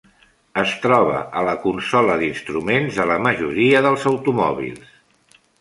Es 0.61 0.71
troba 0.85 1.19
a 1.41 1.43
la 1.49 1.53
consola 1.67 2.17
d'instruments 2.23 2.97
de 3.01 3.07
la 3.13 3.21
majoria 3.29 3.85
dels 3.89 4.11
automòbils. 4.15 4.93